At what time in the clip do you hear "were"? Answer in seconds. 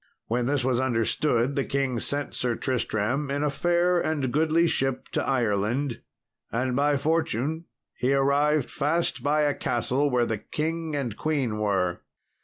11.59-12.01